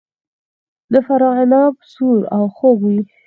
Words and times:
د 0.93 0.95
فراه 1.05 1.35
عناب 1.41 1.73
سور 1.93 2.19
او 2.35 2.43
خوږ 2.55 2.79
وي. 2.87 2.99